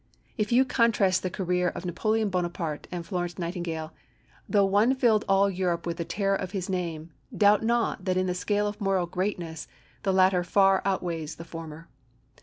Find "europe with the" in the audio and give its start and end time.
5.47-6.05